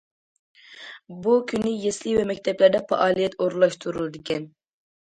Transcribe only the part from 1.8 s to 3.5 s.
يەسلى ۋە مەكتەپلەردە پائالىيەت